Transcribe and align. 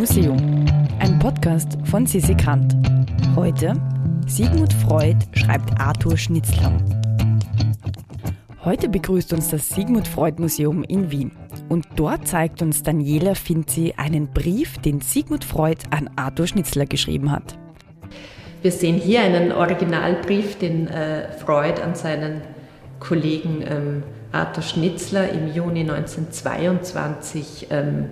Museum. 0.00 0.64
Ein 0.98 1.18
Podcast 1.18 1.76
von 1.84 2.06
Sissi 2.06 2.34
Kant. 2.34 2.74
Heute 3.36 3.74
Sigmund 4.26 4.72
Freud 4.72 5.18
schreibt 5.34 5.78
Arthur 5.78 6.16
Schnitzler. 6.16 6.72
Heute 8.64 8.88
begrüßt 8.88 9.34
uns 9.34 9.50
das 9.50 9.68
Sigmund 9.68 10.08
Freud 10.08 10.40
Museum 10.40 10.84
in 10.84 11.10
Wien. 11.10 11.32
Und 11.68 11.86
dort 11.96 12.26
zeigt 12.26 12.62
uns 12.62 12.82
Daniela 12.82 13.34
Finzi 13.34 13.92
einen 13.98 14.28
Brief, 14.28 14.78
den 14.78 15.02
Sigmund 15.02 15.44
Freud 15.44 15.82
an 15.90 16.08
Arthur 16.16 16.46
Schnitzler 16.46 16.86
geschrieben 16.86 17.30
hat. 17.30 17.58
Wir 18.62 18.72
sehen 18.72 18.96
hier 18.96 19.20
einen 19.20 19.52
Originalbrief, 19.52 20.56
den 20.56 20.88
äh, 20.88 21.30
Freud 21.32 21.82
an 21.82 21.94
seinen 21.94 22.40
Kollegen 23.00 23.62
ähm, 23.68 24.02
Arthur 24.32 24.62
Schnitzler 24.62 25.28
im 25.28 25.52
Juni 25.52 25.80
1922 25.80 27.66
ähm, 27.68 28.06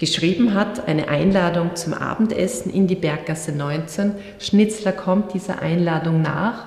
geschrieben 0.00 0.54
hat, 0.54 0.88
eine 0.88 1.08
Einladung 1.08 1.76
zum 1.76 1.92
Abendessen 1.92 2.72
in 2.72 2.86
die 2.86 2.94
Berggasse 2.94 3.52
19. 3.52 4.14
Schnitzler 4.38 4.92
kommt 4.92 5.34
dieser 5.34 5.60
Einladung 5.60 6.22
nach 6.22 6.64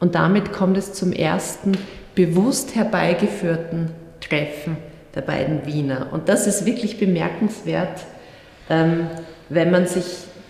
und 0.00 0.14
damit 0.14 0.50
kommt 0.50 0.78
es 0.78 0.94
zum 0.94 1.12
ersten 1.12 1.72
bewusst 2.14 2.74
herbeigeführten 2.74 3.90
Treffen 4.20 4.78
der 5.14 5.20
beiden 5.20 5.66
Wiener. 5.66 6.08
Und 6.10 6.30
das 6.30 6.46
ist 6.46 6.64
wirklich 6.64 6.98
bemerkenswert, 6.98 8.00
ähm, 8.70 9.08
wenn 9.50 9.70
man 9.70 9.86
sich 9.86 10.06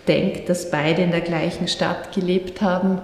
denkt, 0.07 0.47
dass 0.47 0.71
beide 0.71 1.01
in 1.01 1.11
der 1.11 1.21
gleichen 1.21 1.67
Stadt 1.67 2.13
gelebt 2.13 2.61
haben, 2.61 3.01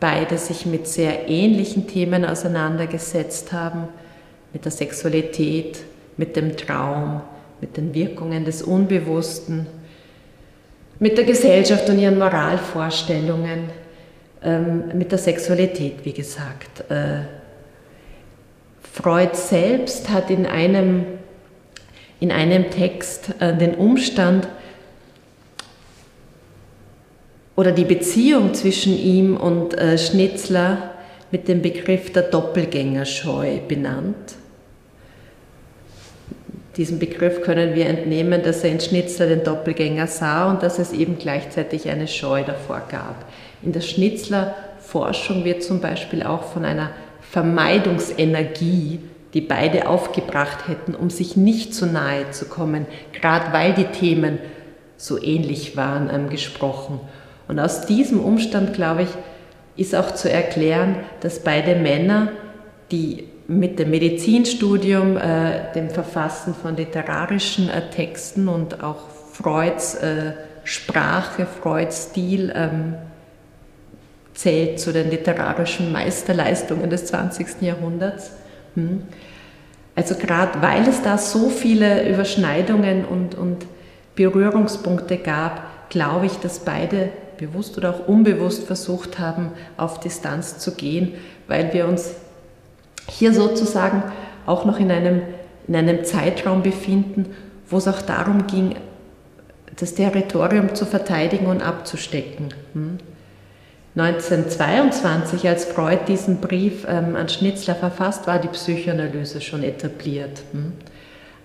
beide 0.00 0.36
sich 0.36 0.66
mit 0.66 0.88
sehr 0.88 1.28
ähnlichen 1.28 1.86
Themen 1.86 2.24
auseinandergesetzt 2.24 3.52
haben, 3.52 3.84
mit 4.52 4.64
der 4.64 4.72
Sexualität, 4.72 5.78
mit 6.16 6.34
dem 6.34 6.56
Traum, 6.56 7.20
mit 7.60 7.76
den 7.76 7.94
Wirkungen 7.94 8.44
des 8.44 8.62
Unbewussten, 8.62 9.66
mit 10.98 11.16
der 11.16 11.24
Gesellschaft 11.24 11.88
und 11.88 11.98
ihren 11.98 12.18
Moralvorstellungen, 12.18 13.70
ähm, 14.42 14.84
mit 14.94 15.10
der 15.10 15.18
Sexualität, 15.18 16.04
wie 16.04 16.12
gesagt. 16.12 16.90
Äh, 16.90 17.22
Freud 18.80 19.34
selbst 19.34 20.10
hat 20.10 20.30
in 20.30 20.46
einem, 20.46 21.06
in 22.20 22.32
einem 22.32 22.70
Text 22.70 23.30
äh, 23.38 23.56
den 23.56 23.74
Umstand 23.74 24.48
oder 27.56 27.72
die 27.72 27.84
Beziehung 27.84 28.54
zwischen 28.54 28.96
ihm 28.96 29.36
und 29.36 29.76
äh, 29.76 29.98
Schnitzler 29.98 30.94
mit 31.30 31.48
dem 31.48 31.60
Begriff 31.60 32.12
der 32.12 32.22
Doppelgängerscheu 32.22 33.58
benannt. 33.66 34.36
Diesem 36.78 37.00
Begriff 37.00 37.42
können 37.42 37.74
wir 37.74 37.86
entnehmen, 37.86 38.42
dass 38.44 38.62
er 38.62 38.70
in 38.70 38.78
Schnitzler 38.78 39.26
den 39.26 39.42
Doppelgänger 39.42 40.06
sah 40.06 40.48
und 40.48 40.62
dass 40.62 40.78
es 40.78 40.92
eben 40.92 41.18
gleichzeitig 41.18 41.88
eine 41.88 42.06
Scheu 42.06 42.44
davor 42.44 42.82
gab. 42.88 43.26
In 43.62 43.72
der 43.72 43.80
Schnitzler 43.80 44.54
Forschung 44.78 45.44
wird 45.44 45.64
zum 45.64 45.80
Beispiel 45.80 46.22
auch 46.22 46.44
von 46.44 46.64
einer 46.64 46.90
Vermeidungsenergie, 47.20 49.00
die 49.34 49.40
beide 49.40 49.88
aufgebracht 49.88 50.68
hätten, 50.68 50.94
um 50.94 51.10
sich 51.10 51.36
nicht 51.36 51.74
zu 51.74 51.84
nahe 51.84 52.30
zu 52.30 52.44
kommen, 52.46 52.86
gerade 53.12 53.52
weil 53.52 53.74
die 53.74 53.86
Themen 53.86 54.38
so 54.96 55.20
ähnlich 55.20 55.76
waren, 55.76 56.08
ähm, 56.14 56.30
gesprochen. 56.30 57.00
Und 57.48 57.58
aus 57.58 57.86
diesem 57.86 58.20
Umstand, 58.20 58.72
glaube 58.72 59.02
ich, 59.02 59.08
ist 59.76 59.96
auch 59.96 60.12
zu 60.12 60.30
erklären, 60.30 60.96
dass 61.20 61.40
beide 61.40 61.74
Männer, 61.74 62.28
die 62.92 63.24
mit 63.48 63.78
dem 63.78 63.90
Medizinstudium, 63.90 65.16
äh, 65.16 65.72
dem 65.74 65.88
Verfassen 65.88 66.54
von 66.54 66.76
literarischen 66.76 67.70
äh, 67.70 67.90
Texten 67.90 68.46
und 68.46 68.84
auch 68.84 69.08
Freuds 69.32 69.94
äh, 69.94 70.32
Sprache, 70.64 71.46
Freuds 71.46 72.10
Stil 72.10 72.52
ähm, 72.54 72.94
zählt 74.34 74.78
zu 74.78 74.92
den 74.92 75.10
literarischen 75.10 75.90
Meisterleistungen 75.92 76.90
des 76.90 77.06
20. 77.06 77.62
Jahrhunderts. 77.62 78.32
Hm. 78.74 79.04
Also 79.96 80.14
gerade 80.14 80.60
weil 80.60 80.86
es 80.86 81.00
da 81.00 81.16
so 81.16 81.48
viele 81.48 82.06
Überschneidungen 82.08 83.06
und, 83.06 83.34
und 83.34 83.66
Berührungspunkte 84.14 85.16
gab, 85.16 85.88
glaube 85.88 86.26
ich, 86.26 86.34
dass 86.34 86.60
beide 86.60 87.08
bewusst 87.38 87.78
oder 87.78 87.90
auch 87.90 88.08
unbewusst 88.08 88.64
versucht 88.64 89.18
haben, 89.18 89.52
auf 89.78 90.00
Distanz 90.00 90.58
zu 90.58 90.74
gehen, 90.74 91.14
weil 91.46 91.72
wir 91.72 91.88
uns 91.88 92.10
hier 93.08 93.32
sozusagen 93.32 94.02
auch 94.46 94.64
noch 94.64 94.78
in 94.78 94.90
einem, 94.90 95.22
in 95.66 95.76
einem 95.76 96.04
Zeitraum 96.04 96.62
befinden, 96.62 97.34
wo 97.68 97.76
es 97.78 97.88
auch 97.88 98.02
darum 98.02 98.46
ging, 98.46 98.76
das 99.78 99.94
Territorium 99.94 100.74
zu 100.74 100.86
verteidigen 100.86 101.46
und 101.46 101.62
abzustecken. 101.62 102.48
1922, 103.96 105.42
hm? 105.42 105.48
als 105.48 105.64
Freud 105.66 106.00
diesen 106.08 106.40
Brief 106.40 106.86
ähm, 106.88 107.14
an 107.16 107.28
Schnitzler 107.28 107.74
verfasst, 107.74 108.26
war 108.26 108.38
die 108.38 108.48
Psychoanalyse 108.48 109.40
schon 109.40 109.62
etabliert. 109.62 110.42
Hm? 110.52 110.72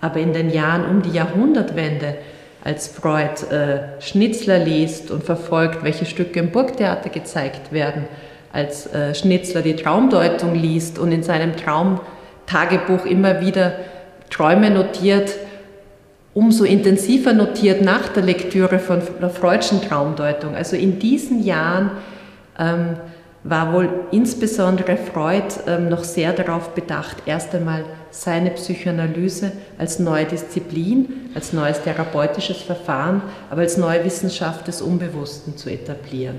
Aber 0.01 0.19
in 0.19 0.33
den 0.33 0.49
Jahren 0.49 0.85
um 0.85 1.01
die 1.01 1.11
Jahrhundertwende, 1.11 2.15
als 2.63 2.87
Freud 2.87 3.45
äh, 3.51 4.01
Schnitzler 4.01 4.57
liest 4.57 5.11
und 5.11 5.23
verfolgt, 5.23 5.83
welche 5.83 6.05
Stücke 6.05 6.39
im 6.39 6.51
Burgtheater 6.51 7.09
gezeigt 7.09 7.71
werden, 7.71 8.05
als 8.53 8.85
äh, 8.93 9.13
Schnitzler 9.15 9.63
die 9.63 9.75
Traumdeutung 9.75 10.55
liest 10.55 10.99
und 10.99 11.11
in 11.11 11.23
seinem 11.23 11.57
Traumtagebuch 11.57 13.05
immer 13.05 13.41
wieder 13.41 13.73
Träume 14.29 14.69
notiert, 14.69 15.35
umso 16.33 16.63
intensiver 16.63 17.33
notiert 17.33 17.81
nach 17.81 18.09
der 18.09 18.23
Lektüre 18.23 18.79
von 18.79 19.01
der 19.21 19.29
Freudschen 19.29 19.81
Traumdeutung. 19.81 20.55
Also 20.55 20.75
in 20.75 20.99
diesen 20.99 21.43
Jahren 21.43 21.91
ähm, 22.57 22.97
war 23.43 23.73
wohl 23.73 23.89
insbesondere 24.11 24.97
Freud 24.97 25.53
ähm, 25.67 25.89
noch 25.89 26.03
sehr 26.03 26.31
darauf 26.31 26.69
bedacht, 26.69 27.17
erst 27.25 27.53
einmal 27.53 27.83
seine 28.11 28.51
Psychoanalyse 28.51 29.51
als 29.77 29.99
neue 29.99 30.25
Disziplin, 30.25 31.31
als 31.35 31.53
neues 31.53 31.81
therapeutisches 31.81 32.61
Verfahren, 32.61 33.21
aber 33.49 33.61
als 33.61 33.77
neue 33.77 34.05
Wissenschaft 34.05 34.67
des 34.67 34.81
Unbewussten 34.81 35.57
zu 35.57 35.69
etablieren. 35.69 36.37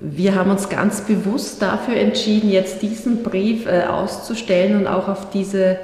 Wir 0.00 0.36
haben 0.36 0.50
uns 0.50 0.68
ganz 0.68 1.00
bewusst 1.00 1.60
dafür 1.60 1.96
entschieden, 1.96 2.50
jetzt 2.50 2.82
diesen 2.82 3.24
Brief 3.24 3.66
äh, 3.66 3.82
auszustellen 3.82 4.76
und 4.76 4.86
auch 4.86 5.08
auf 5.08 5.30
diese, 5.30 5.78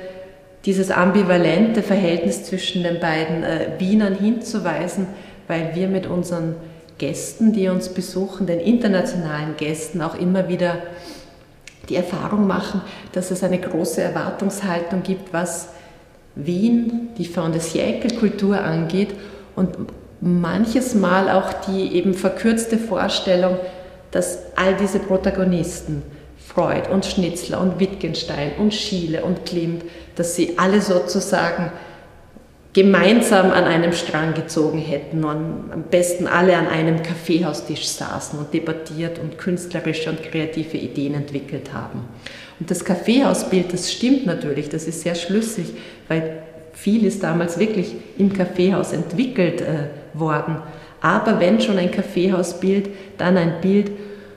dieses 0.64 0.92
ambivalente 0.92 1.82
Verhältnis 1.82 2.44
zwischen 2.44 2.84
den 2.84 3.00
beiden 3.00 3.42
äh, 3.42 3.72
Wienern 3.78 4.14
hinzuweisen, 4.14 5.08
weil 5.48 5.74
wir 5.74 5.88
mit 5.88 6.06
unseren 6.06 6.54
Gästen, 6.98 7.52
die 7.52 7.68
uns 7.68 7.88
besuchen, 7.88 8.46
den 8.46 8.60
internationalen 8.60 9.56
Gästen 9.56 10.00
auch 10.00 10.14
immer 10.16 10.48
wieder 10.48 10.76
die 11.88 11.96
Erfahrung 11.96 12.46
machen, 12.46 12.82
dass 13.12 13.32
es 13.32 13.42
eine 13.42 13.58
große 13.58 14.00
Erwartungshaltung 14.00 15.02
gibt, 15.02 15.32
was 15.32 15.70
Wien, 16.36 17.08
die 17.18 17.24
Fin 17.24 17.50
de 17.50 17.60
Siècle-Kultur 17.60 18.60
angeht 18.60 19.14
und 19.56 19.76
manches 20.20 20.94
Mal 20.94 21.30
auch 21.30 21.52
die 21.66 21.94
eben 21.94 22.14
verkürzte 22.14 22.78
Vorstellung, 22.78 23.56
dass 24.14 24.38
all 24.54 24.76
diese 24.76 25.00
Protagonisten, 25.00 26.02
Freud 26.38 26.88
und 26.88 27.04
Schnitzler 27.04 27.60
und 27.60 27.80
Wittgenstein 27.80 28.52
und 28.58 28.72
Schiele 28.72 29.24
und 29.24 29.44
Klimt, 29.44 29.82
dass 30.14 30.36
sie 30.36 30.56
alle 30.56 30.80
sozusagen 30.80 31.72
gemeinsam 32.74 33.50
an 33.50 33.64
einem 33.64 33.92
Strang 33.92 34.34
gezogen 34.34 34.78
hätten 34.78 35.24
und 35.24 35.72
am 35.72 35.82
besten 35.90 36.28
alle 36.28 36.56
an 36.56 36.68
einem 36.68 37.02
Kaffeehaustisch 37.02 37.88
saßen 37.88 38.38
und 38.38 38.54
debattiert 38.54 39.18
und 39.18 39.36
künstlerische 39.36 40.10
und 40.10 40.22
kreative 40.22 40.76
Ideen 40.76 41.14
entwickelt 41.14 41.72
haben. 41.72 42.04
Und 42.60 42.70
das 42.70 42.84
Kaffeehausbild, 42.84 43.72
das 43.72 43.92
stimmt 43.92 44.26
natürlich, 44.26 44.68
das 44.68 44.84
ist 44.84 45.00
sehr 45.00 45.16
schlüssig, 45.16 45.72
weil 46.06 46.44
viel 46.72 47.04
ist 47.04 47.24
damals 47.24 47.58
wirklich 47.58 47.96
im 48.16 48.32
Kaffeehaus 48.32 48.92
entwickelt 48.92 49.60
äh, 49.60 49.88
worden. 50.12 50.58
Aber 51.04 51.38
wenn 51.38 51.60
schon 51.60 51.76
ein 51.76 51.90
Kaffeehausbild, 51.90 52.88
dann 53.18 53.36
ein 53.36 53.60
Bild, 53.60 53.90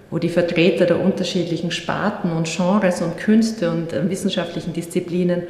wo 0.10 0.20
die 0.20 0.28
Vertreter 0.28 0.86
der 0.86 1.00
unterschiedlichen 1.00 1.72
Sparten 1.72 2.34
und 2.34 2.46
Genres 2.46 3.02
und 3.02 3.18
Künste 3.18 3.72
und 3.72 3.94
äh, 3.94 4.10
wissenschaftlichen 4.10 4.74
Disziplinen 4.74 5.44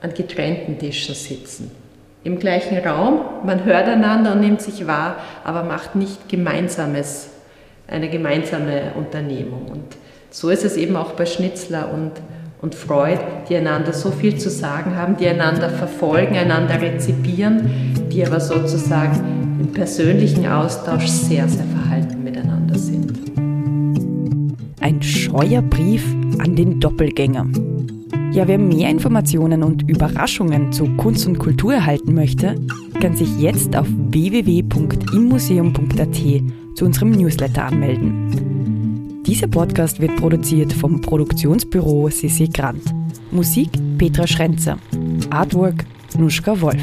an 0.00 0.14
getrennten 0.14 0.78
Tischen 0.78 1.14
sitzen. 1.14 1.70
Im 2.24 2.38
gleichen 2.38 2.78
Raum, 2.78 3.20
man 3.44 3.66
hört 3.66 3.86
einander 3.86 4.32
und 4.32 4.40
nimmt 4.40 4.62
sich 4.62 4.86
wahr, 4.86 5.16
aber 5.44 5.62
macht 5.62 5.94
nicht 5.94 6.30
gemeinsames, 6.30 7.28
eine 7.86 8.08
gemeinsame 8.08 8.92
Unternehmung. 8.94 9.66
Und 9.70 9.98
so 10.30 10.48
ist 10.48 10.64
es 10.64 10.78
eben 10.78 10.96
auch 10.96 11.12
bei 11.12 11.26
Schnitzler 11.26 11.92
und, 11.92 12.12
und 12.62 12.74
Freud, 12.74 13.20
die 13.50 13.56
einander 13.56 13.92
so 13.92 14.10
viel 14.10 14.38
zu 14.38 14.48
sagen 14.48 14.96
haben, 14.96 15.18
die 15.18 15.28
einander 15.28 15.68
verfolgen, 15.68 16.34
einander 16.34 16.80
rezipieren, 16.80 18.08
die 18.10 18.24
aber 18.24 18.40
sozusagen 18.40 19.41
im 19.62 19.72
persönlichen 19.72 20.46
Austausch 20.46 21.06
sehr, 21.06 21.48
sehr 21.48 21.64
verhalten 21.66 22.24
miteinander 22.24 22.76
sind. 22.76 23.12
Ein 24.80 25.00
scheuer 25.00 25.62
Brief 25.62 26.04
an 26.38 26.56
den 26.56 26.80
Doppelgänger. 26.80 27.46
Ja, 28.32 28.48
wer 28.48 28.58
mehr 28.58 28.90
Informationen 28.90 29.62
und 29.62 29.88
Überraschungen 29.88 30.72
zu 30.72 30.88
Kunst 30.96 31.28
und 31.28 31.38
Kultur 31.38 31.74
erhalten 31.74 32.14
möchte, 32.14 32.56
kann 33.00 33.14
sich 33.14 33.28
jetzt 33.38 33.76
auf 33.76 33.86
www.immuseum.at 33.88 36.16
zu 36.74 36.84
unserem 36.84 37.12
Newsletter 37.12 37.66
anmelden. 37.66 39.22
Dieser 39.24 39.46
Podcast 39.46 40.00
wird 40.00 40.16
produziert 40.16 40.72
vom 40.72 41.00
Produktionsbüro 41.00 42.08
Sissi 42.08 42.48
Grant. 42.48 42.82
Musik 43.30 43.70
Petra 43.98 44.26
Schrenzer. 44.26 44.78
Artwork 45.30 45.84
Nuschka 46.18 46.60
Wolf. 46.60 46.82